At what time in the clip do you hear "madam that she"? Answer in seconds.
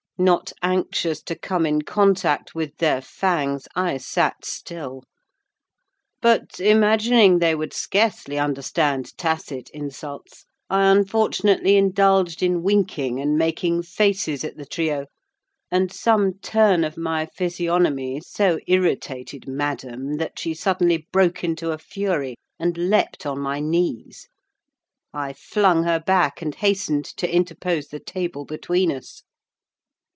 19.47-20.53